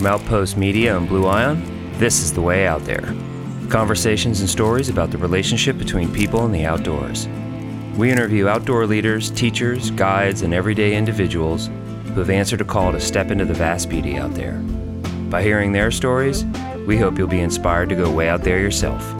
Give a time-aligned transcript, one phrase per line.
[0.00, 1.62] From Outpost Media and Blue Ion,
[1.98, 3.14] this is The Way Out There.
[3.68, 7.28] Conversations and stories about the relationship between people and the outdoors.
[7.98, 12.98] We interview outdoor leaders, teachers, guides, and everyday individuals who have answered a call to
[12.98, 14.54] step into the vast beauty out there.
[15.28, 16.46] By hearing their stories,
[16.86, 19.19] we hope you'll be inspired to go way out there yourself.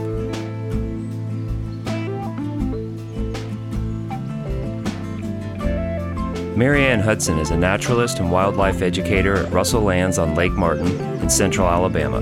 [6.60, 10.88] Marianne Hudson is a naturalist and wildlife educator at Russell Lands on Lake Martin
[11.23, 12.19] in central Alabama,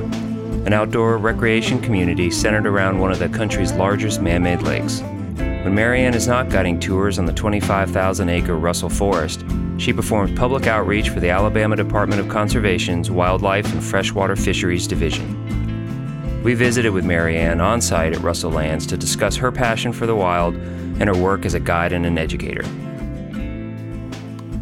[0.65, 5.01] an outdoor recreation community centered around one of the country's largest man made lakes.
[5.01, 9.45] When Marianne is not guiding tours on the 25,000 acre Russell Forest,
[9.77, 16.45] she performs public outreach for the Alabama Department of Conservation's Wildlife and Freshwater Fisheries Division.
[16.45, 20.15] We visited with Marianne on site at Russell Lands to discuss her passion for the
[20.15, 22.63] wild and her work as a guide and an educator.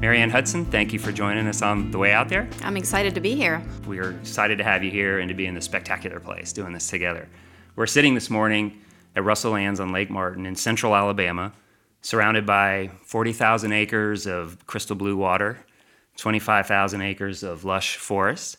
[0.00, 2.46] Marianne Hudson, thank you for joining us on the way out there.
[2.62, 3.62] I'm excited to be here.
[3.86, 6.74] We are excited to have you here and to be in this spectacular place doing
[6.74, 7.26] this together.
[7.76, 8.78] We're sitting this morning
[9.16, 11.50] at Russell Lands on Lake Martin in central Alabama,
[12.02, 15.58] surrounded by 40,000 acres of crystal blue water,
[16.18, 18.58] 25,000 acres of lush forest.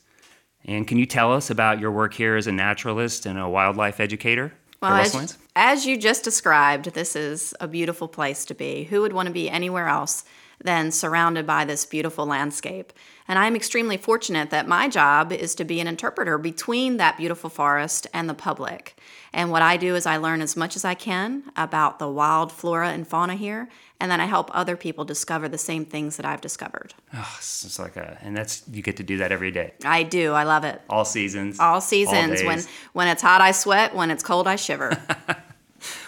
[0.65, 3.99] And can you tell us about your work here as a naturalist and a wildlife
[3.99, 4.53] educator?
[4.81, 8.85] Well, as, as you just described, this is a beautiful place to be.
[8.85, 10.23] Who would want to be anywhere else
[10.63, 12.93] than surrounded by this beautiful landscape.
[13.27, 17.49] And I'm extremely fortunate that my job is to be an interpreter between that beautiful
[17.49, 18.97] forest and the public.
[19.33, 22.51] And what I do is I learn as much as I can about the wild
[22.51, 23.69] flora and fauna here,
[23.99, 26.93] and then I help other people discover the same things that I've discovered.
[27.13, 29.73] Oh, it's like a, and that's you get to do that every day.
[29.83, 30.33] I do.
[30.33, 30.81] I love it.
[30.89, 31.59] All seasons.
[31.59, 32.41] All seasons.
[32.41, 32.63] All when
[32.93, 33.95] when it's hot, I sweat.
[33.95, 34.97] When it's cold, I shiver.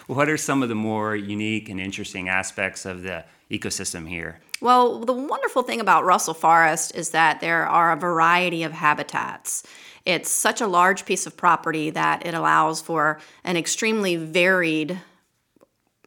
[0.10, 4.40] what are some of the more unique and interesting aspects of the ecosystem here?
[4.60, 9.62] Well, the wonderful thing about Russell Forest is that there are a variety of habitats.
[10.06, 15.00] It's such a large piece of property that it allows for an extremely varied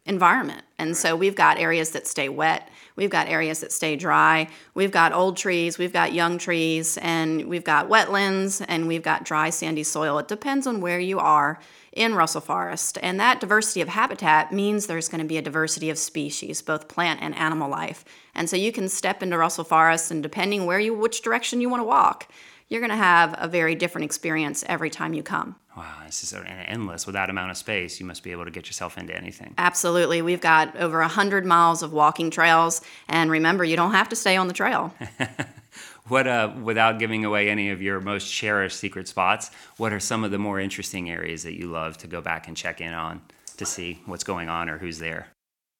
[0.05, 0.63] environment.
[0.77, 4.91] And so we've got areas that stay wet, we've got areas that stay dry, we've
[4.91, 9.49] got old trees, we've got young trees, and we've got wetlands, and we've got dry,
[9.49, 10.19] sandy soil.
[10.19, 11.57] It depends on where you are
[11.93, 12.97] in Russell Forest.
[13.01, 16.87] And that diversity of habitat means there's going to be a diversity of species, both
[16.87, 18.03] plant and animal life.
[18.35, 21.69] And so you can step into Russell Forest, and depending where you, which direction you
[21.69, 22.29] want to walk,
[22.69, 25.55] you're going to have a very different experience every time you come.
[25.77, 26.33] Wow, this is
[26.67, 27.05] endless.
[27.05, 29.53] With that amount of space, you must be able to get yourself into anything.
[29.57, 30.21] Absolutely.
[30.21, 32.81] We've got over 100 miles of walking trails.
[33.07, 34.93] And remember, you don't have to stay on the trail.
[36.07, 40.23] what uh, without giving away any of your most cherished secret spots what are some
[40.23, 43.21] of the more interesting areas that you love to go back and check in on
[43.57, 45.27] to see what's going on or who's there?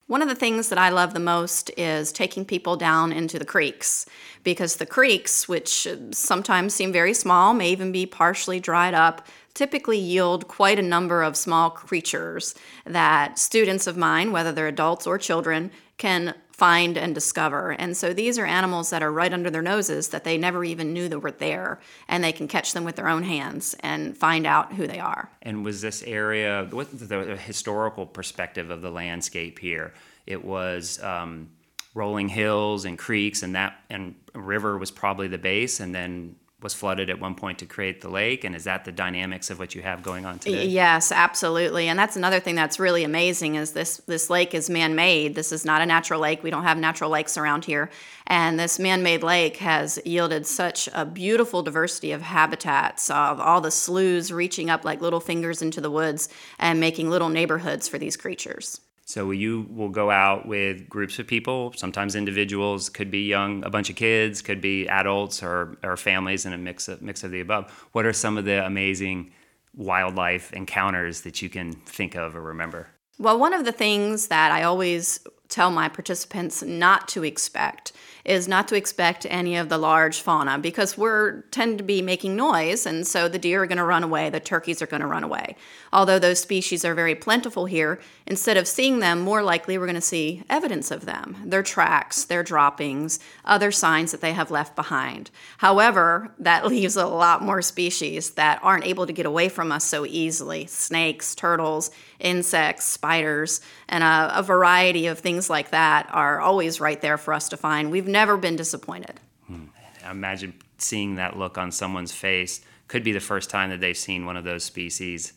[0.08, 3.46] One of the things that I love the most is taking people down into the
[3.46, 4.06] creeks
[4.44, 9.98] because the creeks, which sometimes seem very small, may even be partially dried up, typically
[9.98, 12.54] yield quite a number of small creatures
[12.86, 17.72] that students of mine, whether they're adults or children, can find and discover.
[17.72, 20.94] And so these are animals that are right under their noses that they never even
[20.94, 24.48] knew that were there, and they can catch them with their own hands and find
[24.48, 25.30] out who they are.
[25.42, 29.94] And was this area, what the historical perspective of the landscape here?
[30.26, 31.50] It was um,
[31.94, 36.74] rolling hills and creeks, and that and river was probably the base, and then was
[36.74, 39.76] flooded at one point to create the lake and is that the dynamics of what
[39.76, 40.66] you have going on today?
[40.66, 45.36] Yes absolutely and that's another thing that's really amazing is this this lake is man-made.
[45.36, 46.44] This is not a natural lake.
[46.44, 47.90] We don't have natural lakes around here
[48.28, 53.72] and this man-made lake has yielded such a beautiful diversity of habitats of all the
[53.72, 56.30] sloughs reaching up like little fingers into the woods
[56.60, 61.28] and making little neighborhoods for these creatures so you will go out with groups of
[61.28, 65.98] people, sometimes individuals, could be young, a bunch of kids, could be adults or, or
[65.98, 67.70] families, and a mix of, mix of the above.
[67.92, 69.32] What are some of the amazing
[69.76, 72.88] wildlife encounters that you can think of or remember?
[73.20, 77.92] Well, one of the things that I always tell my participants not to expect
[78.26, 82.36] is not to expect any of the large fauna because we're tend to be making
[82.36, 85.08] noise and so the deer are going to run away the turkeys are going to
[85.08, 85.56] run away.
[85.92, 89.96] Although those species are very plentiful here instead of seeing them more likely we're going
[89.96, 94.76] to see evidence of them their tracks their droppings other signs that they have left
[94.76, 95.30] behind.
[95.58, 99.84] However that leaves a lot more species that aren't able to get away from us
[99.84, 100.66] so easily.
[100.66, 103.60] Snakes turtles insects spiders
[103.90, 107.58] and a, a variety of things like that are always right there for us to
[107.58, 107.92] find.
[107.92, 109.20] We've never been disappointed.
[109.48, 109.66] Hmm.
[110.10, 112.62] Imagine seeing that look on someone's face.
[112.88, 115.34] Could be the first time that they've seen one of those species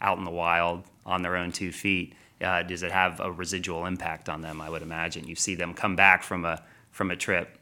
[0.00, 2.14] out in the wild on their own two feet.
[2.40, 4.60] Uh, does it have a residual impact on them?
[4.60, 7.58] I would imagine you see them come back from a from a trip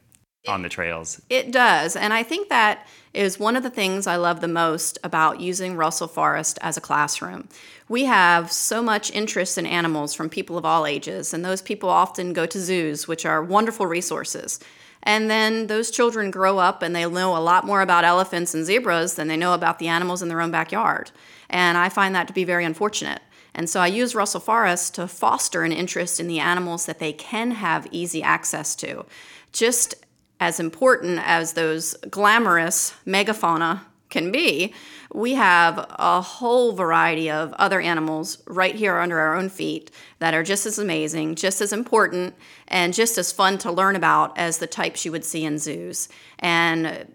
[0.47, 1.21] on the trails.
[1.29, 1.95] It does.
[1.95, 5.75] And I think that is one of the things I love the most about using
[5.75, 7.49] Russell Forest as a classroom.
[7.87, 11.89] We have so much interest in animals from people of all ages, and those people
[11.89, 14.59] often go to zoos, which are wonderful resources.
[15.03, 18.65] And then those children grow up and they know a lot more about elephants and
[18.65, 21.11] zebras than they know about the animals in their own backyard.
[21.49, 23.21] And I find that to be very unfortunate.
[23.55, 27.13] And so I use Russell Forest to foster an interest in the animals that they
[27.13, 29.05] can have easy access to.
[29.51, 29.95] Just
[30.39, 34.73] as important as those glamorous megafauna can be,
[35.13, 40.33] we have a whole variety of other animals right here under our own feet that
[40.33, 42.35] are just as amazing, just as important,
[42.67, 46.09] and just as fun to learn about as the types you would see in zoos.
[46.39, 47.13] And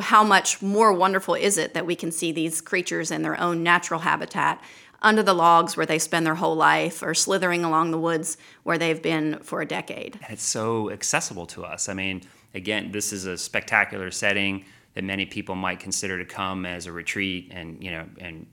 [0.00, 3.62] how much more wonderful is it that we can see these creatures in their own
[3.62, 4.62] natural habitat
[5.02, 8.78] under the logs where they spend their whole life or slithering along the woods where
[8.78, 10.18] they've been for a decade.
[10.22, 11.88] And It's so accessible to us.
[11.88, 12.22] I mean,
[12.54, 14.64] again, this is a spectacular setting
[14.94, 18.46] that many people might consider to come as a retreat and, you know, and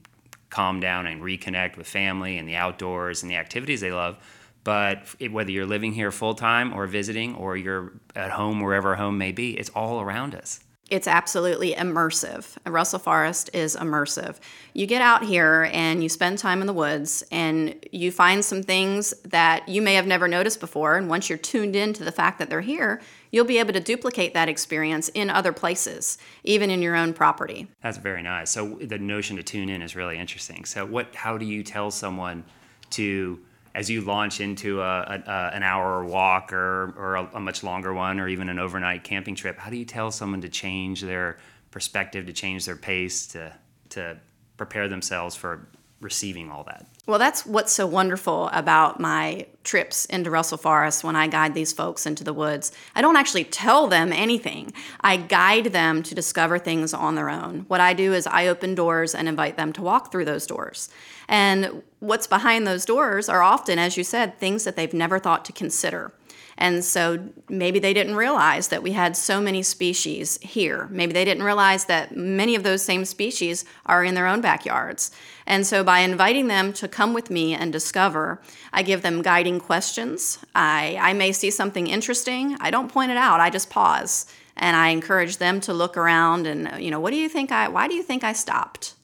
[0.50, 4.18] calm down and reconnect with family and the outdoors and the activities they love.
[4.64, 9.18] But whether you're living here full time or visiting or you're at home, wherever home
[9.18, 10.60] may be, it's all around us
[10.90, 12.56] it's absolutely immersive.
[12.66, 14.38] Russell Forest is immersive.
[14.74, 18.64] You get out here and you spend time in the woods and you find some
[18.64, 20.96] things that you may have never noticed before.
[20.96, 23.80] And once you're tuned in to the fact that they're here, you'll be able to
[23.80, 27.68] duplicate that experience in other places, even in your own property.
[27.82, 28.50] That's very nice.
[28.50, 30.66] So the notion to tune in is really interesting.
[30.66, 32.44] So what how do you tell someone
[32.92, 33.40] to
[33.78, 37.94] as you launch into a, a, an hour walk or, or a, a, much longer
[37.94, 41.38] one or even an overnight camping trip, how do you tell someone to change their
[41.70, 43.54] perspective, to change their pace, to,
[43.90, 44.18] to
[44.58, 45.68] prepare themselves for
[46.02, 46.88] receiving all that?
[47.08, 51.72] Well, that's what's so wonderful about my trips into Russell Forest when I guide these
[51.72, 52.74] folks into the woods.
[52.96, 57.64] I don't actually tell them anything, I guide them to discover things on their own.
[57.70, 60.90] What I do is I open doors and invite them to walk through those doors.
[61.30, 65.46] And what's behind those doors are often, as you said, things that they've never thought
[65.46, 66.12] to consider.
[66.58, 70.88] And so maybe they didn't realize that we had so many species here.
[70.90, 75.12] Maybe they didn't realize that many of those same species are in their own backyards.
[75.46, 78.42] And so by inviting them to come with me and discover,
[78.74, 80.40] I give them guiding questions.
[80.56, 82.58] I, I may see something interesting.
[82.60, 84.26] I don't point it out, I just pause.
[84.60, 87.68] And I encourage them to look around and, you know, what do you think I,
[87.68, 88.96] why do you think I stopped?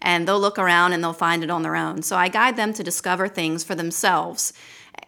[0.00, 2.02] And they'll look around and they'll find it on their own.
[2.02, 4.52] So I guide them to discover things for themselves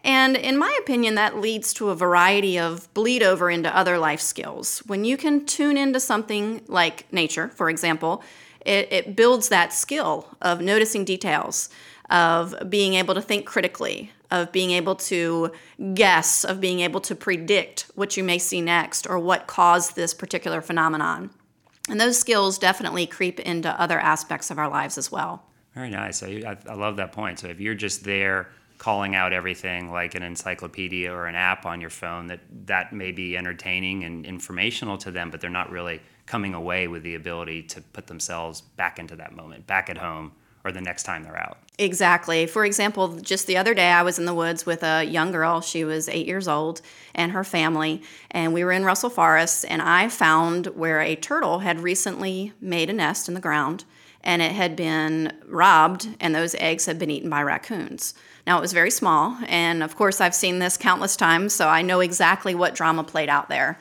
[0.07, 4.21] and in my opinion, that leads to a variety of bleed over into other life
[4.21, 4.79] skills.
[4.87, 8.23] When you can tune into something like nature, for example,
[8.61, 11.69] it, it builds that skill of noticing details,
[12.09, 15.51] of being able to think critically, of being able to
[15.93, 20.13] guess, of being able to predict what you may see next or what caused this
[20.13, 21.31] particular phenomenon.
[21.89, 25.43] And those skills definitely creep into other aspects of our lives as well.
[25.73, 26.23] Very nice.
[26.23, 27.39] I, I love that point.
[27.39, 31.81] So if you're just there calling out everything like an encyclopedia or an app on
[31.81, 35.99] your phone that that may be entertaining and informational to them but they're not really
[36.25, 40.31] coming away with the ability to put themselves back into that moment back at home
[40.63, 41.57] or the next time they're out.
[41.79, 42.45] Exactly.
[42.45, 45.61] For example just the other day i was in the woods with a young girl.
[45.61, 46.81] She was eight years old
[47.15, 51.59] and her family and we were in russell forest and i found where a turtle
[51.59, 53.85] had recently made a nest in the ground
[54.27, 58.13] and it had been robbed and those eggs had been eaten by raccoons
[58.47, 61.81] now, it was very small, and of course, I've seen this countless times, so I
[61.81, 63.77] know exactly what drama played out there.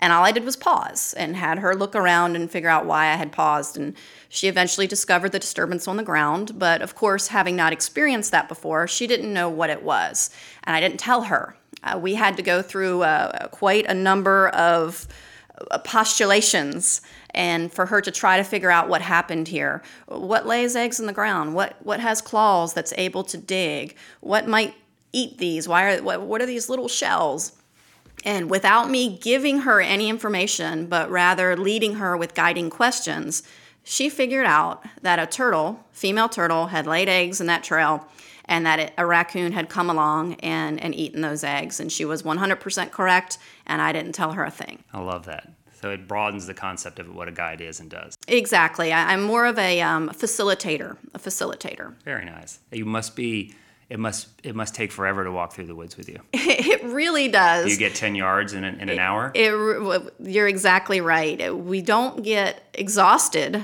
[0.00, 3.08] And all I did was pause and had her look around and figure out why
[3.08, 3.76] I had paused.
[3.76, 3.94] And
[4.30, 6.58] she eventually discovered the disturbance on the ground.
[6.58, 10.30] But of course, having not experienced that before, she didn't know what it was.
[10.64, 11.54] And I didn't tell her.
[11.82, 15.06] Uh, we had to go through uh, quite a number of
[15.70, 17.02] uh, postulations
[17.36, 19.82] and for her to try to figure out what happened here.
[20.06, 21.54] What lays eggs in the ground?
[21.54, 23.94] What what has claws that's able to dig?
[24.20, 24.74] What might
[25.12, 25.68] eat these?
[25.68, 27.52] Why are what, what are these little shells?
[28.24, 33.44] And without me giving her any information, but rather leading her with guiding questions,
[33.84, 38.08] she figured out that a turtle, female turtle, had laid eggs in that trail
[38.46, 41.78] and that it, a raccoon had come along and, and eaten those eggs.
[41.78, 44.82] And she was 100% correct, and I didn't tell her a thing.
[44.92, 45.50] I love that.
[45.86, 48.18] So it broadens the concept of what a guide is and does.
[48.26, 48.92] Exactly.
[48.92, 50.96] I, am more of a um, facilitator.
[51.14, 51.94] A facilitator.
[52.02, 52.58] Very nice.
[52.72, 53.54] You must be.
[53.88, 54.26] It must.
[54.42, 56.18] It must take forever to walk through the woods with you.
[56.32, 57.70] it really does.
[57.70, 59.30] You get ten yards in, an, in an hour.
[59.32, 61.56] It, you're exactly right.
[61.56, 63.62] We don't get exhausted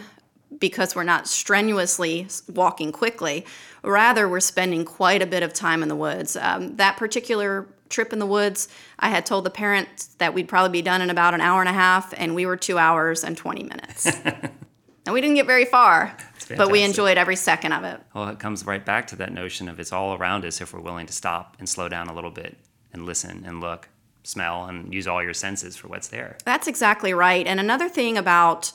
[0.60, 3.44] because we're not strenuously walking quickly.
[3.82, 6.36] Rather, we're spending quite a bit of time in the woods.
[6.36, 8.68] Um, that particular trip in the woods,
[8.98, 11.68] I had told the parents that we'd probably be done in about an hour and
[11.68, 14.06] a half, and we were two hours and 20 minutes.
[14.24, 16.16] and we didn't get very far,
[16.56, 18.00] but we enjoyed every second of it.
[18.14, 20.80] Well, it comes right back to that notion of it's all around us if we're
[20.80, 22.56] willing to stop and slow down a little bit
[22.92, 23.88] and listen and look,
[24.24, 26.38] smell, and use all your senses for what's there.
[26.44, 27.46] That's exactly right.
[27.46, 28.72] And another thing about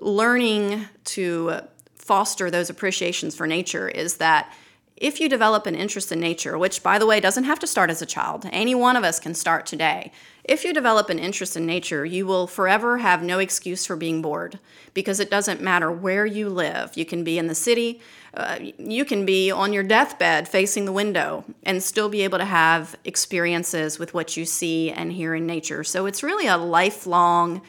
[0.00, 1.60] learning to
[1.94, 4.52] foster those appreciations for nature is that
[5.00, 7.88] if you develop an interest in nature, which by the way doesn't have to start
[7.88, 10.12] as a child, any one of us can start today.
[10.44, 14.20] If you develop an interest in nature, you will forever have no excuse for being
[14.20, 14.58] bored
[14.92, 16.96] because it doesn't matter where you live.
[16.96, 18.02] You can be in the city,
[18.34, 22.44] uh, you can be on your deathbed facing the window and still be able to
[22.44, 25.82] have experiences with what you see and hear in nature.
[25.82, 27.62] So it's really a lifelong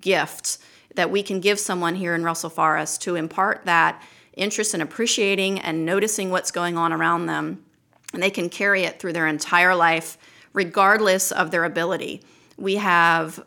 [0.00, 0.58] gift
[0.96, 4.02] that we can give someone here in Russell Forest to impart that
[4.34, 7.64] interest in appreciating and noticing what's going on around them.
[8.12, 10.18] And they can carry it through their entire life,
[10.52, 12.22] regardless of their ability.
[12.56, 13.42] We have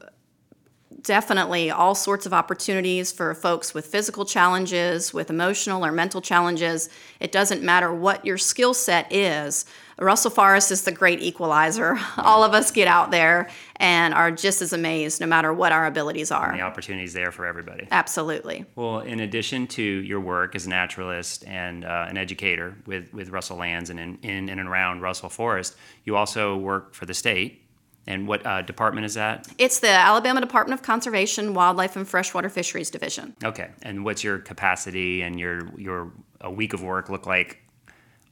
[1.05, 6.89] definitely all sorts of opportunities for folks with physical challenges, with emotional or mental challenges.
[7.19, 9.65] It doesn't matter what your skill set is.
[9.99, 11.97] Russell Forest is the great equalizer.
[12.17, 15.85] All of us get out there and are just as amazed no matter what our
[15.85, 16.49] abilities are.
[16.49, 17.87] And the opportunities there for everybody.
[17.91, 18.65] Absolutely.
[18.75, 23.29] Well, in addition to your work as a naturalist and uh, an educator with, with
[23.29, 27.13] Russell Lands and in, in, in and around Russell Forest, you also work for the
[27.13, 27.61] state
[28.07, 29.47] and what uh, department is that?
[29.57, 33.35] It's the Alabama Department of Conservation, Wildlife and Freshwater Fisheries Division.
[33.43, 33.71] Okay.
[33.81, 37.64] And what's your capacity and your your a week of work look like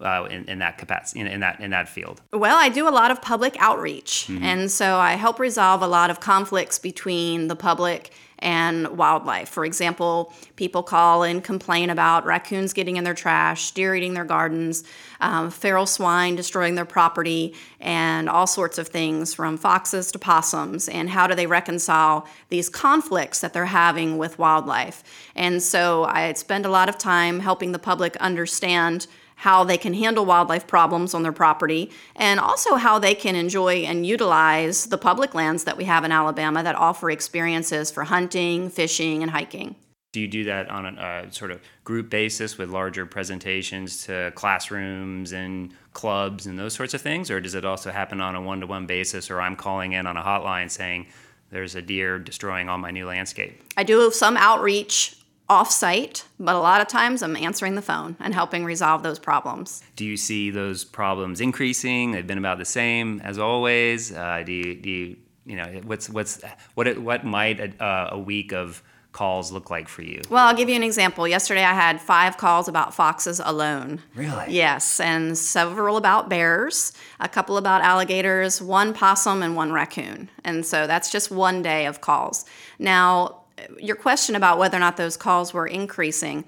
[0.02, 2.22] uh, in, in, that capacity in, in, that in that field?
[2.32, 4.44] Well, I do a lot of public outreach, mm-hmm.
[4.44, 8.12] and so I help resolve a lot of conflicts between the public
[8.44, 9.48] and wildlife.
[9.48, 14.26] For example, people call and complain about raccoons getting in their trash, deer eating their
[14.26, 14.84] gardens,
[15.22, 20.90] um, feral swine destroying their property, and all sorts of things from foxes to possums.
[20.90, 25.04] And how do they reconcile these conflicts that they're having with wildlife?
[25.36, 29.08] And so I spend a lot of time helping the public understand
[29.44, 33.84] how they can handle wildlife problems on their property, and also how they can enjoy
[33.84, 38.70] and utilize the public lands that we have in Alabama that offer experiences for hunting,
[38.70, 39.76] fishing, and hiking.
[40.14, 44.32] Do you do that on a uh, sort of group basis with larger presentations to
[44.34, 47.30] classrooms and clubs and those sorts of things?
[47.30, 50.08] Or does it also happen on a one to one basis, or I'm calling in
[50.08, 51.08] on a hotline saying,
[51.52, 53.62] there's a deer destroying all my new landscape?
[53.76, 55.18] I do some outreach
[55.50, 59.84] off-site, but a lot of times I'm answering the phone and helping resolve those problems.
[59.96, 62.12] Do you see those problems increasing?
[62.12, 64.12] They've been about the same as always.
[64.12, 66.42] Uh, do you, do you, you know, what's what's
[66.76, 68.82] what what might a, a week of
[69.12, 70.22] calls look like for you?
[70.30, 71.28] Well, I'll give you an example.
[71.28, 74.02] Yesterday I had five calls about foxes alone.
[74.16, 74.46] Really?
[74.48, 80.30] Yes, and several about bears, a couple about alligators, one possum, and one raccoon.
[80.44, 82.46] And so that's just one day of calls.
[82.80, 83.43] Now,
[83.80, 86.46] your question about whether or not those calls were increasing,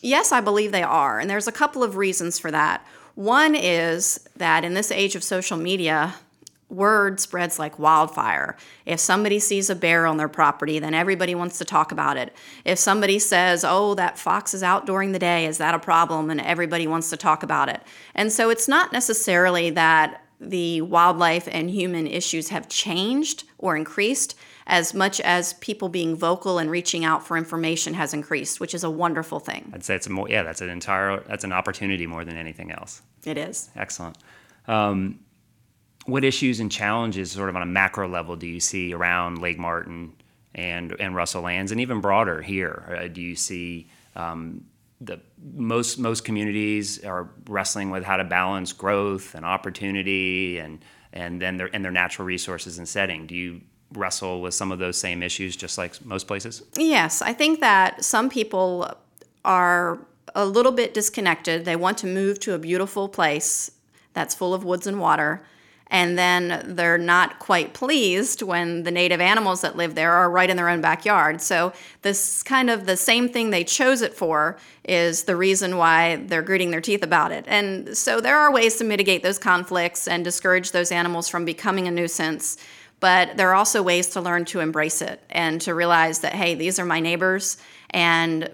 [0.00, 1.18] yes, I believe they are.
[1.18, 2.86] And there's a couple of reasons for that.
[3.14, 6.14] One is that in this age of social media,
[6.68, 8.56] word spreads like wildfire.
[8.84, 12.34] If somebody sees a bear on their property, then everybody wants to talk about it.
[12.64, 16.30] If somebody says, oh, that fox is out during the day, is that a problem?
[16.30, 17.82] And everybody wants to talk about it.
[18.14, 24.34] And so it's not necessarily that the wildlife and human issues have changed or increased
[24.66, 28.84] as much as people being vocal and reaching out for information has increased, which is
[28.84, 29.70] a wonderful thing.
[29.74, 32.72] I'd say it's a more yeah, that's an entire that's an opportunity more than anything
[32.72, 33.02] else.
[33.24, 34.18] It is excellent.
[34.66, 35.20] Um,
[36.06, 39.58] what issues and challenges, sort of on a macro level, do you see around Lake
[39.58, 40.12] Martin
[40.54, 42.98] and and Russell Lands, and even broader here?
[43.00, 44.64] Uh, do you see um,
[45.00, 45.20] the
[45.54, 51.56] most most communities are wrestling with how to balance growth and opportunity and and then
[51.56, 53.26] their and their natural resources and setting.
[53.26, 53.60] Do you
[53.96, 56.62] wrestle with some of those same issues just like most places?
[56.76, 58.96] Yes, I think that some people
[59.44, 59.98] are
[60.34, 61.64] a little bit disconnected.
[61.64, 63.70] They want to move to a beautiful place
[64.12, 65.42] that's full of woods and water,
[65.88, 70.48] and then they're not quite pleased when the native animals that live there are right
[70.48, 71.40] in their own backyard.
[71.40, 71.72] So
[72.02, 76.42] this kind of the same thing they chose it for is the reason why they're
[76.42, 77.44] gritting their teeth about it.
[77.46, 81.86] And so there are ways to mitigate those conflicts and discourage those animals from becoming
[81.86, 82.56] a nuisance
[83.04, 86.54] but there are also ways to learn to embrace it and to realize that, hey,
[86.54, 87.58] these are my neighbors.
[87.90, 88.48] And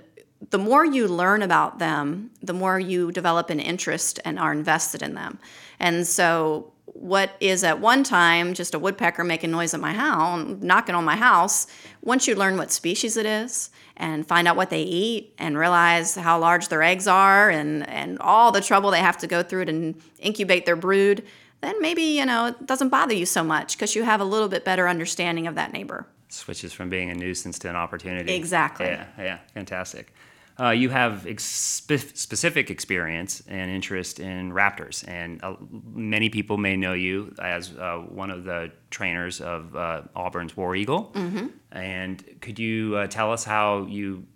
[0.51, 5.03] the more you learn about them, the more you develop an interest and are invested
[5.03, 5.39] in them.
[5.79, 10.57] And so what is at one time just a woodpecker making noise at my house,
[10.61, 11.69] knocking on my house,
[12.03, 16.17] once you learn what species it is and find out what they eat and realize
[16.17, 19.67] how large their eggs are and, and all the trouble they have to go through
[19.67, 21.23] to incubate their brood,
[21.61, 24.49] then maybe, you know, it doesn't bother you so much because you have a little
[24.49, 26.07] bit better understanding of that neighbor.
[26.29, 28.35] Switches from being a nuisance to an opportunity.
[28.35, 28.87] Exactly.
[28.87, 30.15] Yeah, yeah, fantastic.
[30.59, 36.77] Uh, you have ex- specific experience and interest in raptors, and uh, many people may
[36.77, 41.13] know you as uh, one of the trainers of uh, Auburn's War Eagle.
[41.15, 41.47] Mm-hmm.
[41.73, 44.27] And could you uh, tell us how you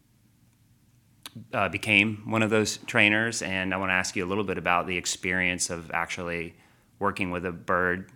[1.52, 3.42] uh, became one of those trainers?
[3.42, 6.54] And I want to ask you a little bit about the experience of actually
[7.04, 8.10] working with a bird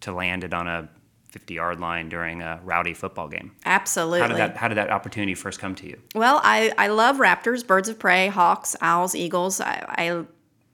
[0.00, 0.88] to land it on a
[1.28, 3.52] 50 yard line during a rowdy football game.
[3.64, 4.20] Absolutely.
[4.20, 5.98] How did that, how did that opportunity first come to you?
[6.14, 9.60] Well, I, I love raptors, birds of prey, hawks, owls, eagles.
[9.60, 10.24] I, I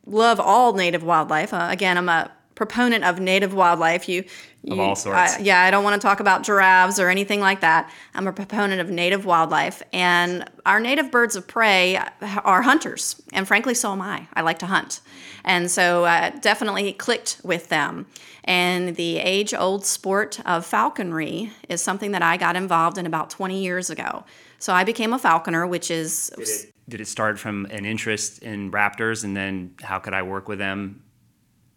[0.07, 1.55] love all native wildlife.
[1.55, 4.07] Uh, again, I'm a proponent of native wildlife.
[4.07, 4.23] You,
[4.63, 5.37] you of all sorts.
[5.37, 7.91] I, yeah, I don't want to talk about giraffes or anything like that.
[8.13, 11.99] I'm a proponent of native wildlife, and our native birds of prey
[12.45, 14.29] are hunters, and frankly, so am I.
[14.35, 15.01] I like to hunt,
[15.43, 18.05] and so uh, definitely clicked with them.
[18.45, 23.31] And the age old sport of falconry is something that I got involved in about
[23.31, 24.25] 20 years ago.
[24.59, 26.31] So I became a falconer, which is.
[26.37, 30.23] Did it, did it start from an interest in raptors and then how could I
[30.23, 31.03] work with them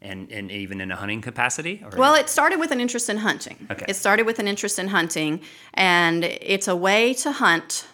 [0.04, 1.84] and, and even in a hunting capacity?
[1.84, 1.98] Or?
[1.98, 3.68] Well, it started with an interest in hunting.
[3.72, 3.86] Okay.
[3.88, 5.42] It started with an interest in hunting,
[5.74, 7.88] and it's a way to hunt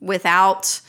[0.00, 0.80] without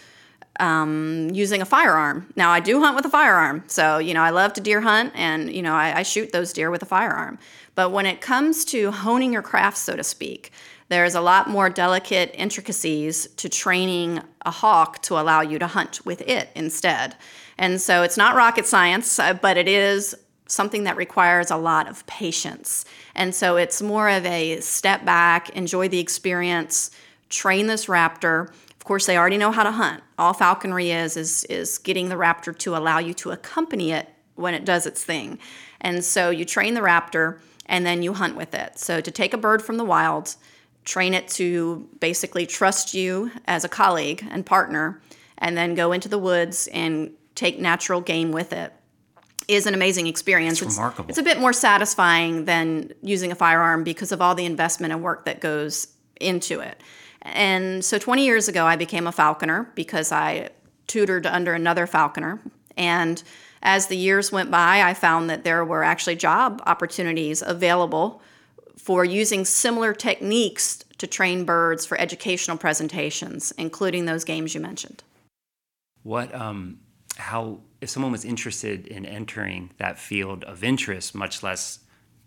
[0.60, 2.28] um, using a firearm.
[2.36, 5.14] Now, I do hunt with a firearm, so you know I love to deer hunt,
[5.16, 7.38] and you know I, I shoot those deer with a firearm.
[7.76, 10.52] But when it comes to honing your craft, so to speak,
[10.88, 16.06] there's a lot more delicate intricacies to training a hawk to allow you to hunt
[16.06, 17.16] with it instead.
[17.58, 20.16] And so it's not rocket science, uh, but it is
[20.48, 22.86] something that requires a lot of patience.
[23.16, 26.92] And so it's more of a step back, enjoy the experience,
[27.30, 28.52] train this raptor
[28.86, 30.04] of course, they already know how to hunt.
[30.20, 34.54] All falconry is is is getting the raptor to allow you to accompany it when
[34.54, 35.40] it does its thing.
[35.82, 38.78] And so you train the raptor and then you hunt with it.
[38.78, 40.36] So to take a bird from the wild,
[40.84, 45.02] train it to basically trust you as a colleague and partner,
[45.40, 48.72] and then go into the woods and take natural game with it
[49.48, 50.62] is an amazing experience.
[50.62, 51.10] It's, it's, remarkable.
[51.10, 55.04] It's a bit more satisfying than using a firearm because of all the investment and
[55.04, 55.88] work that goes
[56.20, 56.82] into it.
[57.22, 60.50] And so 20 years ago, I became a falconer because I
[60.88, 62.40] tutored under another falconer.
[62.78, 63.22] And
[63.64, 68.22] as the years went by, I found that there were actually job opportunities available
[68.78, 75.04] for using similar techniques to train birds for educational presentations, including those games you mentioned.
[76.04, 76.80] What, um,
[77.18, 81.80] how, if someone was interested in entering that field of interest, much less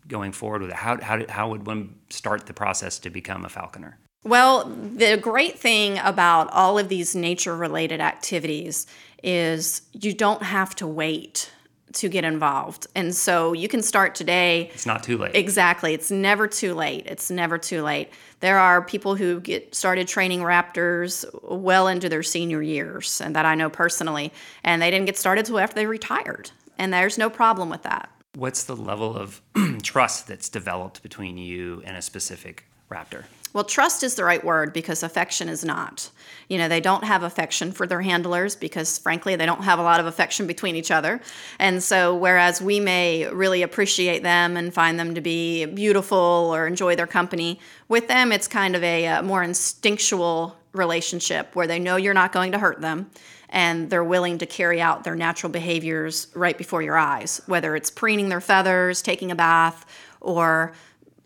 [0.07, 3.49] going forward with it, how, how, how would one start the process to become a
[3.49, 3.99] falconer?
[4.25, 8.87] Well, the great thing about all of these nature related activities
[9.23, 11.51] is you don't have to wait
[11.95, 12.87] to get involved.
[12.95, 14.71] And so you can start today.
[14.75, 15.35] It's not too late.
[15.35, 15.95] Exactly.
[15.95, 17.07] It's never too late.
[17.07, 18.11] It's never too late.
[18.41, 23.45] There are people who get started training raptors well into their senior years, and that
[23.45, 26.51] I know personally, and they didn't get started until after they retired.
[26.79, 28.11] And there's no problem with that.
[28.37, 29.43] What's the level of
[29.83, 33.25] trust that's developed between you and a specific raptor?
[33.53, 36.11] Well, trust is the right word because affection is not.
[36.49, 39.83] You know, they don't have affection for their handlers because, frankly, they don't have a
[39.83, 41.21] lot of affection between each other.
[41.59, 46.67] And so, whereas we may really appreciate them and find them to be beautiful or
[46.67, 51.79] enjoy their company, with them, it's kind of a, a more instinctual relationship where they
[51.79, 53.11] know you're not going to hurt them
[53.51, 57.91] and they're willing to carry out their natural behaviors right before your eyes, whether it's
[57.91, 59.87] preening their feathers, taking a bath,
[60.21, 60.73] or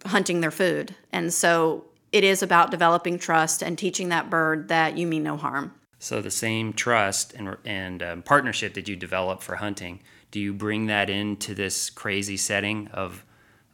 [0.07, 0.95] hunting their food.
[1.13, 5.37] And so it is about developing trust and teaching that bird that you mean no
[5.37, 5.73] harm.
[5.99, 10.53] So the same trust and, and um, partnership that you develop for hunting, do you
[10.53, 13.25] bring that into this crazy setting of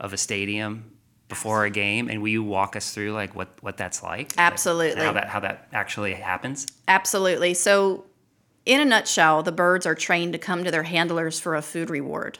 [0.01, 0.93] of a stadium
[1.29, 2.09] before a game?
[2.09, 4.35] And will you walk us through like what what that's like?
[4.37, 4.97] Absolutely.
[4.97, 6.67] Like, how that how that actually happens?
[6.87, 7.55] Absolutely.
[7.55, 8.05] So
[8.67, 11.89] in a nutshell, the birds are trained to come to their handlers for a food
[11.89, 12.39] reward.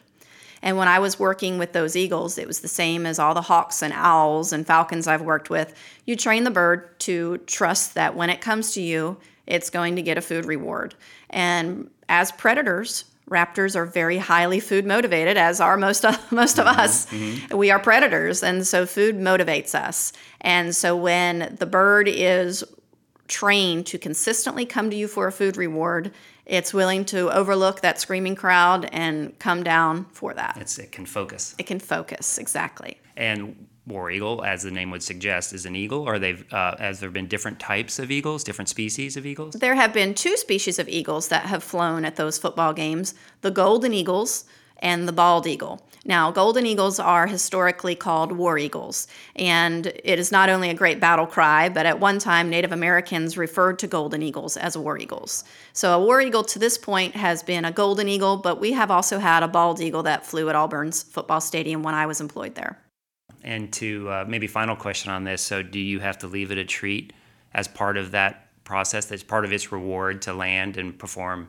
[0.63, 3.43] And when I was working with those eagles, it was the same as all the
[3.43, 5.75] hawks and owls and falcons I've worked with.
[6.05, 10.03] You train the bird to trust that when it comes to you, it's going to
[10.03, 10.95] get a food reward.
[11.31, 16.67] And as predators, raptors are very highly food motivated, as are most of, most of
[16.67, 17.07] mm-hmm, us.
[17.07, 17.57] Mm-hmm.
[17.57, 20.13] We are predators, and so food motivates us.
[20.41, 22.65] And so when the bird is
[23.27, 26.11] trained to consistently come to you for a food reward,
[26.49, 30.57] It's willing to overlook that screaming crowd and come down for that.
[30.59, 31.55] It's, it can focus.
[31.59, 32.99] It can focus, exactly.
[33.17, 37.01] And war eagle, as the name would suggest, is an eagle, or they've uh, has
[37.01, 39.55] there been different types of eagles, different species of eagles?
[39.55, 43.51] There have been two species of eagles that have flown at those football games: the
[43.51, 44.45] golden eagles
[44.81, 45.81] and the bald eagle.
[46.05, 51.01] Now, golden eagles are historically called war eagles, and it is not only a great
[51.01, 55.45] battle cry, but at one time Native Americans referred to golden eagles as war eagles.
[55.73, 58.91] So, a war eagle to this point has been a golden eagle, but we have
[58.91, 62.55] also had a bald eagle that flew at Auburn's football stadium when I was employed
[62.55, 62.79] there.
[63.43, 66.59] And to uh, maybe final question on this so, do you have to leave it
[66.59, 67.13] a treat
[67.53, 69.07] as part of that process?
[69.07, 71.49] That's part of its reward to land and perform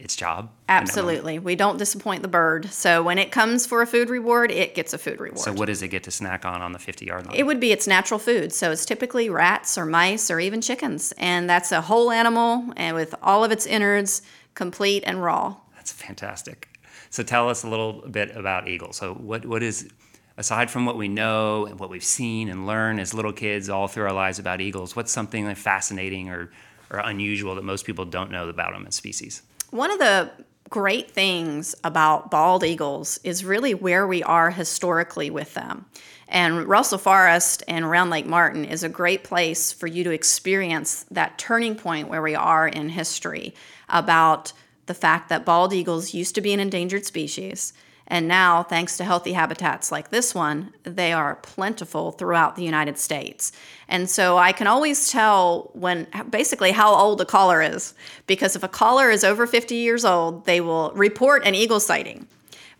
[0.00, 0.50] its job.
[0.68, 1.38] Absolutely.
[1.38, 2.70] We don't disappoint the bird.
[2.72, 5.38] So when it comes for a food reward, it gets a food reward.
[5.40, 7.36] So what does it get to snack on on the 50 yard line?
[7.36, 8.52] It would be its natural food.
[8.52, 11.12] So it's typically rats or mice or even chickens.
[11.18, 14.22] And that's a whole animal and with all of its innards
[14.54, 15.56] complete and raw.
[15.76, 16.68] That's fantastic.
[17.10, 18.96] So tell us a little bit about eagles.
[18.96, 19.88] So what, what is
[20.36, 23.88] aside from what we know and what we've seen and learned as little kids all
[23.88, 26.50] through our lives about eagles, what's something fascinating or,
[26.90, 29.42] or unusual that most people don't know about them as species?
[29.70, 30.30] One of the
[30.68, 35.86] great things about bald eagles is really where we are historically with them.
[36.28, 41.04] And Russell Forest and around Lake Martin is a great place for you to experience
[41.10, 43.54] that turning point where we are in history
[43.88, 44.52] about
[44.86, 47.72] the fact that bald eagles used to be an endangered species
[48.10, 52.98] and now, thanks to healthy habitats like this one, they are plentiful throughout the United
[52.98, 53.52] States.
[53.86, 57.94] And so I can always tell when basically how old a caller is,
[58.26, 62.26] because if a caller is over 50 years old, they will report an eagle sighting.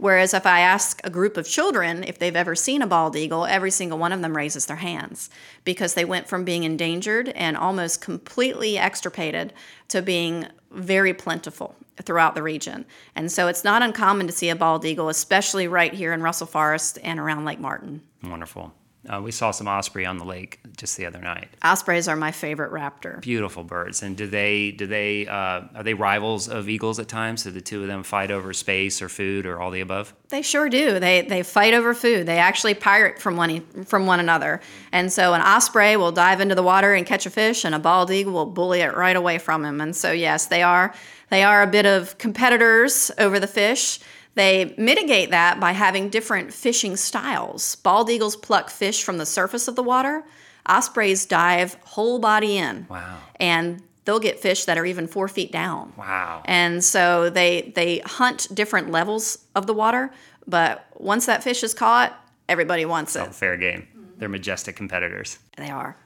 [0.01, 3.45] Whereas if I ask a group of children if they've ever seen a bald eagle,
[3.45, 5.29] every single one of them raises their hands
[5.63, 9.53] because they went from being endangered and almost completely extirpated
[9.89, 12.87] to being very plentiful throughout the region.
[13.15, 16.47] And so it's not uncommon to see a bald eagle, especially right here in Russell
[16.47, 18.01] Forest and around Lake Martin.
[18.25, 18.73] Wonderful.
[19.09, 21.49] Uh, we saw some osprey on the lake just the other night.
[21.63, 23.21] Ospreys are my favorite raptor.
[23.23, 24.03] Beautiful birds.
[24.03, 27.45] And do they do they uh, are they rivals of eagles at times?
[27.45, 30.13] Do the two of them fight over space or food or all the above?
[30.29, 30.99] They sure do.
[31.01, 32.27] They they fight over food.
[32.27, 34.61] They actually pirate from one from one another.
[34.93, 37.79] And so an osprey will dive into the water and catch a fish, and a
[37.79, 39.81] bald eagle will bully it right away from him.
[39.81, 40.95] And so yes, they are
[41.31, 43.99] they are a bit of competitors over the fish.
[44.35, 47.77] They mitigate that by having different fishing styles.
[47.77, 50.25] Bald eagles pluck fish from the surface of the water.
[50.67, 52.87] Ospreys dive whole body in.
[52.89, 53.19] Wow.
[53.37, 55.93] And they'll get fish that are even four feet down.
[55.97, 56.43] Wow.
[56.45, 60.13] And so they they hunt different levels of the water,
[60.47, 62.17] but once that fish is caught,
[62.49, 63.35] everybody wants it.
[63.35, 63.87] fair game.
[64.19, 65.39] They're majestic competitors.
[65.57, 65.97] They are.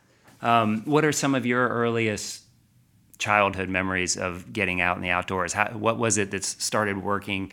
[0.41, 2.43] Um, what are some of your earliest
[3.19, 5.53] childhood memories of getting out in the outdoors?
[5.53, 7.53] How, what was it that started working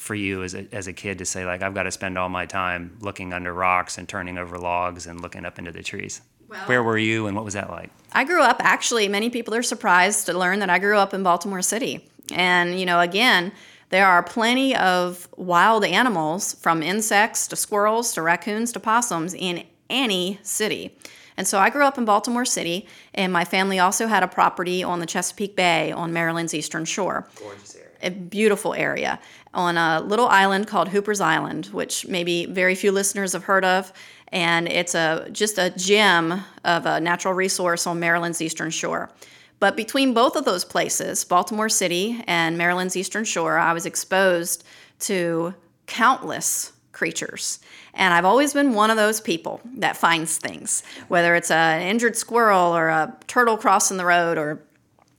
[0.00, 2.28] for you as a, as a kid to say like I've got to spend all
[2.28, 6.22] my time looking under rocks and turning over logs and looking up into the trees?
[6.48, 7.90] Well, Where were you and what was that like?
[8.12, 11.22] I grew up actually many people are surprised to learn that I grew up in
[11.22, 12.08] Baltimore City.
[12.32, 13.52] And you know again,
[13.90, 19.64] there are plenty of wild animals from insects to squirrels to raccoons to possums in
[19.90, 20.96] any city.
[21.36, 24.82] And so I grew up in Baltimore City, and my family also had a property
[24.82, 27.26] on the Chesapeake Bay on Maryland's eastern shore.
[27.36, 27.88] Gorgeous area.
[28.02, 29.18] A beautiful area
[29.52, 33.92] on a little island called Hooper's Island, which maybe very few listeners have heard of.
[34.28, 39.10] And it's a just a gem of a natural resource on Maryland's eastern shore.
[39.58, 44.64] But between both of those places, Baltimore City and Maryland's eastern shore, I was exposed
[45.00, 45.54] to
[45.86, 47.58] countless creatures.
[47.92, 52.16] And I've always been one of those people that finds things, whether it's an injured
[52.16, 54.62] squirrel or a turtle crossing the road or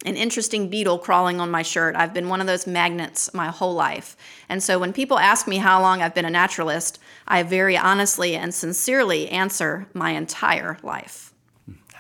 [0.06, 1.96] an interesting beetle crawling on my shirt.
[1.96, 4.16] I've been one of those magnets my whole life.
[4.50, 8.36] And so when people ask me how long I've been a naturalist, I very honestly
[8.36, 11.34] and sincerely answer my entire life.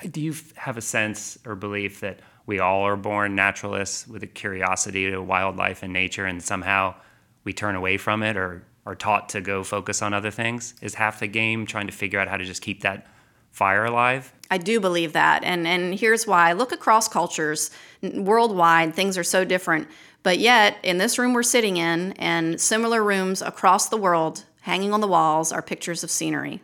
[0.09, 4.27] Do you have a sense or belief that we all are born naturalists with a
[4.27, 6.95] curiosity to wildlife and nature and somehow
[7.43, 10.73] we turn away from it or are taught to go focus on other things?
[10.81, 13.05] Is half the game trying to figure out how to just keep that
[13.51, 14.33] fire alive?
[14.49, 15.43] I do believe that.
[15.43, 16.51] And, and here's why.
[16.53, 19.87] Look across cultures worldwide, things are so different.
[20.23, 24.93] But yet, in this room we're sitting in, and similar rooms across the world, hanging
[24.93, 26.61] on the walls are pictures of scenery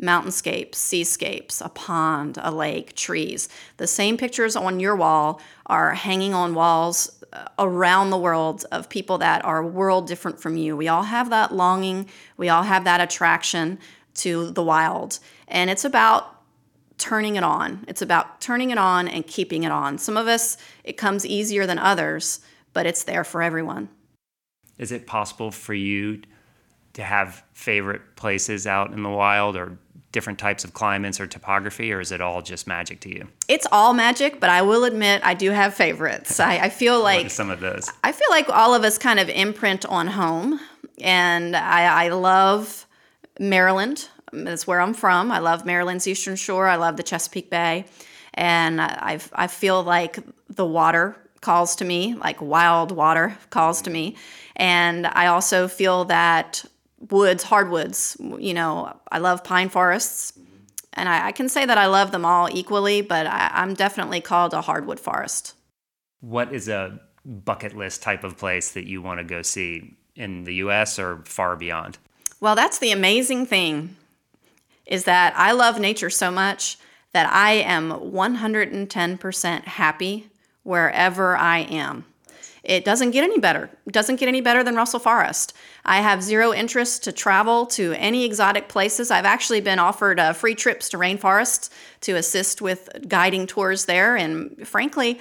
[0.00, 3.48] mountainscapes, seascapes, a pond, a lake, trees.
[3.76, 8.88] The same pictures on your wall are hanging on walls uh, around the world of
[8.88, 10.76] people that are world different from you.
[10.76, 13.78] We all have that longing, we all have that attraction
[14.14, 15.18] to the wild.
[15.48, 16.34] And it's about
[16.98, 17.84] turning it on.
[17.88, 19.98] It's about turning it on and keeping it on.
[19.98, 22.40] Some of us, it comes easier than others,
[22.72, 23.88] but it's there for everyone.
[24.78, 26.22] Is it possible for you
[26.94, 29.78] to have favorite places out in the wild or
[30.12, 33.26] different types of climates or topography, or is it all just magic to you?
[33.48, 36.38] It's all magic, but I will admit I do have favorites.
[36.38, 37.90] I, I feel like some of those.
[38.04, 40.60] I feel like all of us kind of imprint on home,
[41.00, 42.86] and I, I love
[43.38, 44.08] Maryland.
[44.32, 45.30] That's where I'm from.
[45.30, 46.66] I love Maryland's Eastern Shore.
[46.66, 47.86] I love the Chesapeake Bay,
[48.32, 50.18] and I I feel like
[50.48, 54.16] the water calls to me, like wild water calls to me,
[54.56, 56.64] and I also feel that
[57.10, 58.16] woods, hardwoods.
[58.20, 60.32] You know, I love pine forests,
[60.94, 64.20] and I, I can say that I love them all equally, but I, I'm definitely
[64.20, 65.54] called a hardwood forest.
[66.20, 70.44] What is a bucket list type of place that you want to go see in
[70.44, 70.98] the U.S.
[70.98, 71.98] or far beyond?
[72.40, 73.96] Well, that's the amazing thing
[74.86, 76.78] is that I love nature so much
[77.12, 80.28] that I am 110% happy
[80.62, 82.04] wherever I am.
[82.64, 83.68] It doesn't get any better.
[83.86, 85.54] It doesn't get any better than Russell Forest.
[85.84, 89.10] I have zero interest to travel to any exotic places.
[89.10, 91.68] I've actually been offered uh, free trips to rainforests
[92.00, 94.16] to assist with guiding tours there.
[94.16, 95.20] And frankly,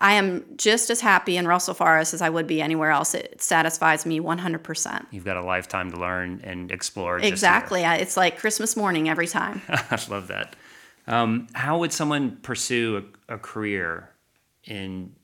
[0.00, 3.14] I am just as happy in Russell Forest as I would be anywhere else.
[3.14, 5.06] It satisfies me 100%.
[5.10, 7.18] You've got a lifetime to learn and explore.
[7.18, 7.82] Exactly.
[7.82, 9.62] It's like Christmas morning every time.
[9.68, 10.56] I love that.
[11.06, 14.10] Um, how would someone pursue a, a career
[14.64, 15.14] in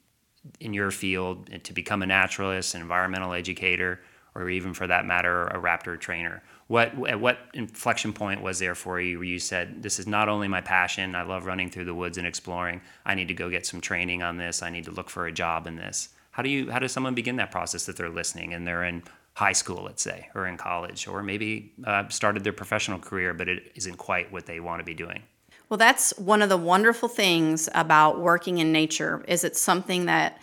[0.61, 4.01] in your field to become a naturalist, an environmental educator,
[4.35, 6.43] or even for that matter, a raptor trainer?
[6.69, 10.29] What at what inflection point was there for you where you said, "This is not
[10.29, 11.15] only my passion.
[11.15, 12.81] I love running through the woods and exploring.
[13.05, 14.63] I need to go get some training on this.
[14.63, 17.15] I need to look for a job in this." How do you how does someone
[17.15, 20.57] begin that process if they're listening and they're in high school, let's say, or in
[20.57, 24.81] college, or maybe uh, started their professional career, but it isn't quite what they want
[24.81, 25.23] to be doing?
[25.69, 30.39] Well, that's one of the wonderful things about working in nature is it's something that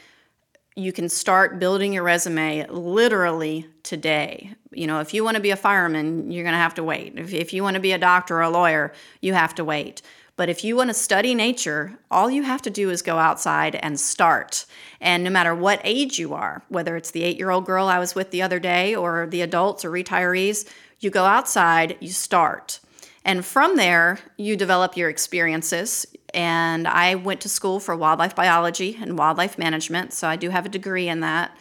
[0.76, 4.54] you can start building your resume literally today.
[4.72, 7.14] You know, if you want to be a fireman, you're going to have to wait.
[7.18, 10.02] If, if you want to be a doctor or a lawyer, you have to wait.
[10.36, 13.76] But if you want to study nature, all you have to do is go outside
[13.76, 14.66] and start.
[15.00, 18.00] And no matter what age you are, whether it's the eight year old girl I
[18.00, 20.68] was with the other day or the adults or retirees,
[21.00, 22.80] you go outside, you start.
[23.26, 26.06] And from there, you develop your experiences.
[26.34, 30.66] And I went to school for wildlife biology and wildlife management, so I do have
[30.66, 31.56] a degree in that.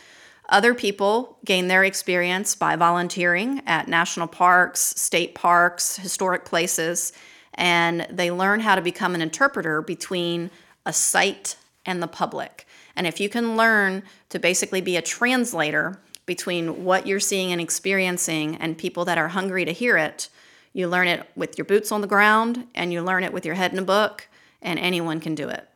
[0.49, 7.13] Other people gain their experience by volunteering at national parks, state parks, historic places,
[7.55, 10.51] and they learn how to become an interpreter between
[10.85, 12.67] a site and the public.
[12.97, 17.61] And if you can learn to basically be a translator between what you're seeing and
[17.61, 20.29] experiencing and people that are hungry to hear it,
[20.73, 23.55] you learn it with your boots on the ground and you learn it with your
[23.55, 24.29] head in a book,
[24.61, 25.69] and anyone can do it.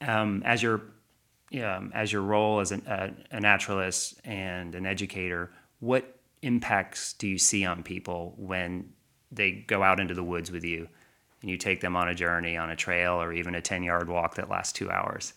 [0.00, 0.82] Um, as your
[1.62, 7.26] um, as your role as an, uh, a naturalist and an educator, what impacts do
[7.26, 8.92] you see on people when
[9.32, 10.88] they go out into the woods with you
[11.40, 14.08] and you take them on a journey on a trail or even a 10 yard
[14.08, 15.32] walk that lasts two hours?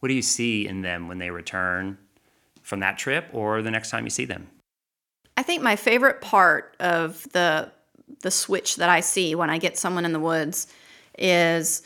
[0.00, 1.98] What do you see in them when they return
[2.62, 4.48] from that trip or the next time you see them?
[5.36, 7.70] I think my favorite part of the
[8.22, 10.66] the switch that I see when I get someone in the woods
[11.18, 11.82] is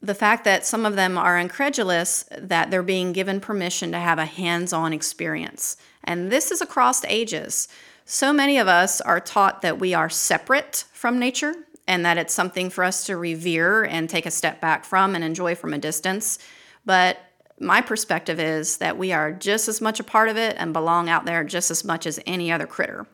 [0.00, 4.18] the fact that some of them are incredulous that they're being given permission to have
[4.18, 5.76] a hands on experience.
[6.04, 7.68] And this is across ages.
[8.04, 11.54] So many of us are taught that we are separate from nature
[11.88, 15.24] and that it's something for us to revere and take a step back from and
[15.24, 16.38] enjoy from a distance.
[16.84, 17.18] But
[17.58, 21.08] my perspective is that we are just as much a part of it and belong
[21.08, 23.06] out there just as much as any other critter.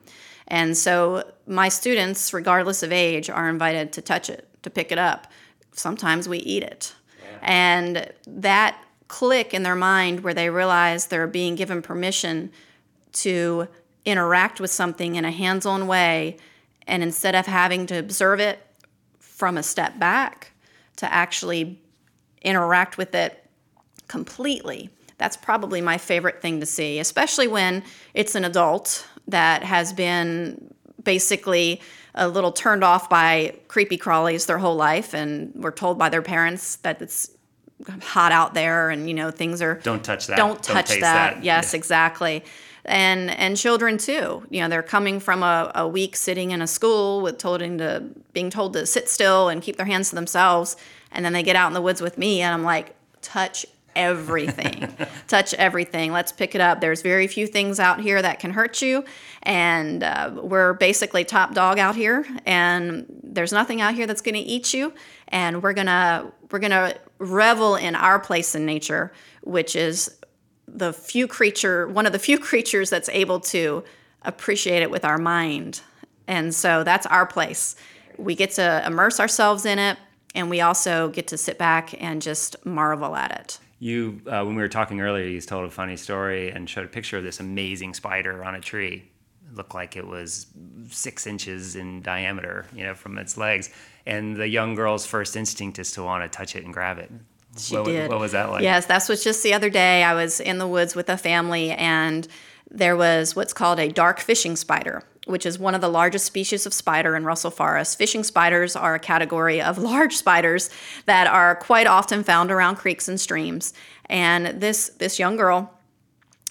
[0.50, 4.98] And so my students, regardless of age, are invited to touch it, to pick it
[4.98, 5.28] up.
[5.72, 6.92] Sometimes we eat it.
[7.22, 7.38] Yeah.
[7.42, 12.50] And that click in their mind where they realize they're being given permission
[13.12, 13.68] to
[14.04, 16.36] interact with something in a hands on way,
[16.86, 18.58] and instead of having to observe it
[19.18, 20.52] from a step back,
[20.96, 21.80] to actually
[22.42, 23.46] interact with it
[24.08, 24.90] completely.
[25.18, 27.82] That's probably my favorite thing to see, especially when
[28.14, 31.80] it's an adult that has been basically
[32.14, 36.22] a little turned off by creepy crawlies their whole life and were told by their
[36.22, 37.30] parents that it's
[38.02, 41.36] hot out there and you know things are don't touch that don't touch don't that.
[41.36, 41.44] that.
[41.44, 41.78] yes yeah.
[41.78, 42.44] exactly
[42.84, 46.66] and and children too you know they're coming from a, a week sitting in a
[46.66, 50.76] school with told to being told to sit still and keep their hands to themselves
[51.12, 53.64] and then they get out in the woods with me and i'm like touch
[53.96, 54.88] everything.
[55.28, 56.12] Touch everything.
[56.12, 56.80] Let's pick it up.
[56.80, 59.04] There's very few things out here that can hurt you.
[59.42, 62.26] And uh, we're basically top dog out here.
[62.46, 64.92] And there's nothing out here that's going to eat you.
[65.28, 70.18] And we're going to we're going to revel in our place in nature, which is
[70.66, 73.84] the few creature, one of the few creatures that's able to
[74.22, 75.80] appreciate it with our mind.
[76.26, 77.76] And so that's our place.
[78.16, 79.98] We get to immerse ourselves in it,
[80.34, 83.58] and we also get to sit back and just marvel at it.
[83.80, 86.88] You, uh, when we were talking earlier, you told a funny story and showed a
[86.88, 89.10] picture of this amazing spider on a tree.
[89.48, 90.46] It looked like it was
[90.90, 93.70] six inches in diameter, you know, from its legs.
[94.06, 97.10] And the young girl's first instinct is to want to touch it and grab it.
[97.58, 98.10] She what, did.
[98.10, 98.62] What was that like?
[98.62, 100.04] Yes, that was just the other day.
[100.04, 102.28] I was in the woods with a family, and
[102.70, 106.66] there was what's called a dark fishing spider, which is one of the largest species
[106.66, 107.96] of spider in Russell Forest.
[107.96, 110.70] Fishing spiders are a category of large spiders
[111.06, 113.72] that are quite often found around creeks and streams.
[114.06, 115.72] And this this young girl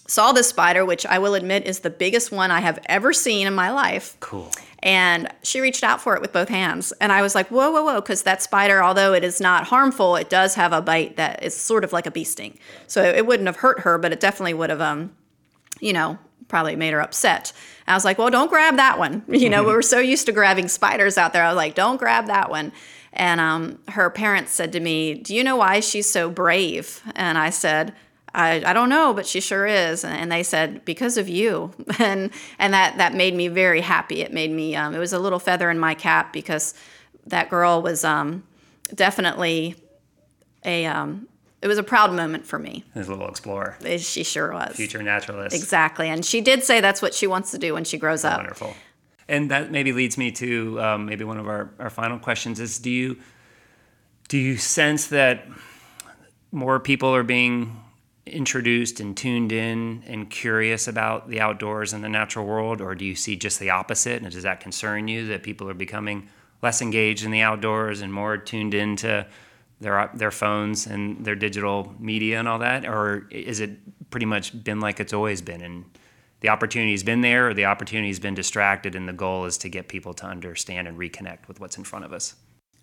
[0.09, 3.45] saw this spider, which I will admit is the biggest one I have ever seen
[3.45, 4.17] in my life.
[4.19, 4.51] Cool.
[4.79, 6.91] And she reached out for it with both hands.
[6.99, 10.15] And I was like, whoa, whoa, whoa, because that spider, although it is not harmful,
[10.15, 12.57] it does have a bite that is sort of like a bee sting.
[12.87, 15.15] So it wouldn't have hurt her, but it definitely would have, um,
[15.79, 16.17] you know,
[16.49, 17.53] probably made her upset.
[17.87, 19.23] I was like, well, don't grab that one.
[19.39, 21.43] You know, we were so used to grabbing spiders out there.
[21.43, 22.73] I was like, don't grab that one.
[23.13, 27.01] And um, her parents said to me, Do you know why she's so brave?
[27.15, 27.95] And I said,
[28.33, 30.03] I, I don't know, but she sure is.
[30.03, 31.71] And, and they said, because of you.
[31.99, 34.21] And, and that, that made me very happy.
[34.21, 36.73] It made me, um, it was a little feather in my cap because
[37.25, 38.43] that girl was um,
[38.95, 39.75] definitely
[40.63, 41.27] a, um,
[41.61, 42.85] it was a proud moment for me.
[42.95, 43.77] As a little explorer.
[43.97, 44.75] She sure was.
[44.75, 45.55] Future naturalist.
[45.55, 46.07] Exactly.
[46.07, 48.37] And she did say that's what she wants to do when she grows up.
[48.37, 48.73] Wonderful.
[49.27, 52.79] And that maybe leads me to um, maybe one of our, our final questions is
[52.79, 53.17] do you
[54.27, 55.47] do you sense that
[56.51, 57.83] more people are being
[58.25, 63.05] introduced and tuned in and curious about the outdoors and the natural world, or do
[63.05, 64.21] you see just the opposite?
[64.21, 66.29] And does that concern you that people are becoming
[66.61, 69.25] less engaged in the outdoors and more tuned into
[69.79, 73.71] their their phones and their digital media and all that, or is it
[74.09, 75.85] pretty much been like it's always been and
[76.41, 79.87] the opportunity's been there or the opportunity's been distracted and the goal is to get
[79.87, 82.35] people to understand and reconnect with what's in front of us?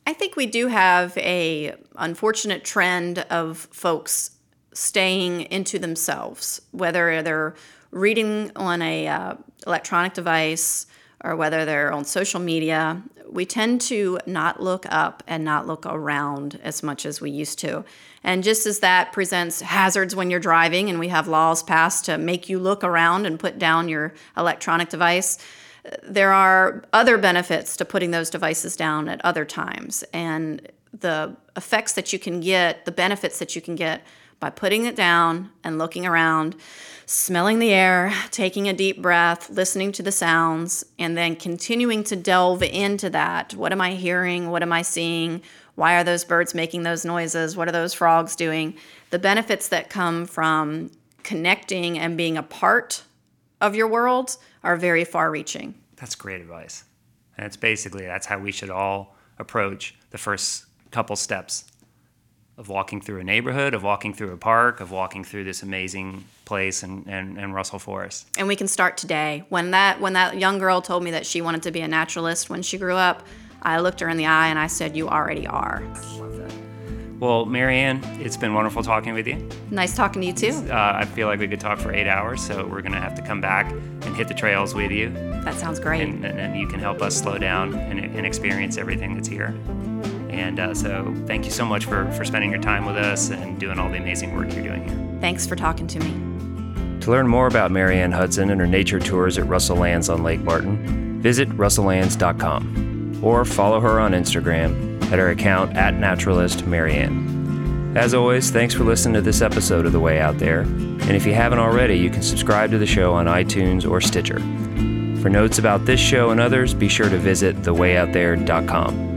[0.06, 4.32] I think we do have a unfortunate trend of folks
[4.72, 7.54] staying into themselves, whether they're
[7.90, 9.34] reading on a uh,
[9.66, 10.86] electronic device
[11.24, 13.02] or whether they're on social media.
[13.28, 17.58] We tend to not look up and not look around as much as we used
[17.60, 17.84] to.
[18.22, 22.18] And just as that presents hazards when you're driving, and we have laws passed to
[22.18, 25.38] make you look around and put down your electronic device,
[26.02, 30.04] there are other benefits to putting those devices down at other times.
[30.12, 34.02] And the effects that you can get, the benefits that you can get
[34.40, 36.56] by putting it down and looking around,
[37.06, 42.16] smelling the air, taking a deep breath, listening to the sounds, and then continuing to
[42.16, 43.54] delve into that.
[43.54, 44.50] What am I hearing?
[44.50, 45.40] What am I seeing?
[45.76, 47.56] Why are those birds making those noises?
[47.56, 48.74] What are those frogs doing?
[49.10, 50.90] The benefits that come from
[51.22, 53.04] connecting and being a part
[53.60, 55.74] of your world are very far reaching.
[55.96, 56.84] That's great advice.
[57.36, 61.64] And it's basically that's how we should all approach the first couple steps
[62.58, 66.24] of walking through a neighborhood, of walking through a park, of walking through this amazing
[66.44, 68.28] place and and and Russell Forest.
[68.38, 69.44] And we can start today.
[69.48, 72.48] When that when that young girl told me that she wanted to be a naturalist
[72.48, 73.26] when she grew up,
[73.62, 75.82] I looked her in the eye and I said, "You already are."
[77.18, 79.48] Well, Marianne, it's been wonderful talking with you.
[79.70, 80.70] Nice talking to you too.
[80.70, 83.22] Uh, I feel like we could talk for eight hours, so we're gonna have to
[83.22, 85.08] come back and hit the trails with you.
[85.42, 86.02] That sounds great.
[86.02, 89.54] And, and, and you can help us slow down and, and experience everything that's here.
[90.36, 93.58] And uh, so, thank you so much for, for spending your time with us and
[93.58, 95.18] doing all the amazing work you're doing here.
[95.20, 97.00] Thanks for talking to me.
[97.00, 100.40] To learn more about Marianne Hudson and her nature tours at Russell Lands on Lake
[100.40, 107.94] Martin, visit russelllands.com or follow her on Instagram at her account at naturalist Marianne.
[107.96, 110.60] As always, thanks for listening to this episode of The Way Out There.
[110.60, 114.38] And if you haven't already, you can subscribe to the show on iTunes or Stitcher.
[115.22, 119.15] For notes about this show and others, be sure to visit thewayoutthere.com.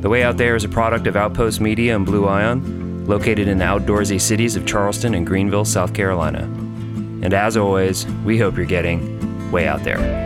[0.00, 3.58] The Way Out There is a product of Outpost Media and Blue Ion, located in
[3.58, 6.42] the outdoorsy cities of Charleston and Greenville, South Carolina.
[7.22, 10.25] And as always, we hope you're getting way out there.